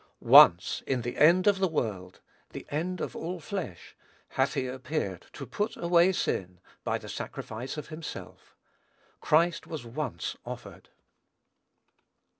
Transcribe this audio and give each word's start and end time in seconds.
"Once, 0.23 0.81
in 0.87 1.01
the 1.03 1.15
end 1.17 1.45
of 1.45 1.59
the 1.59 1.67
world, 1.67 2.21
(the 2.53 2.65
end 2.69 2.99
of 3.01 3.15
all 3.15 3.39
flesh,) 3.39 3.95
hath 4.29 4.55
he 4.55 4.65
appeared 4.65 5.27
to 5.31 5.45
put 5.45 5.77
away 5.77 6.11
sin, 6.11 6.59
by 6.83 6.97
the 6.97 7.07
sacrifice 7.07 7.77
of 7.77 7.89
himself." 7.89 8.55
"Christ 9.19 9.67
was 9.67 9.85
once 9.85 10.35
offered." 10.43 10.89